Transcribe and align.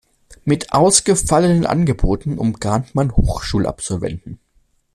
Mit 0.45 0.73
ausgefallenen 0.73 1.63
Angeboten 1.67 2.39
umgarnt 2.39 2.95
man 2.95 3.15
Hochschulabsolventen. 3.15 4.39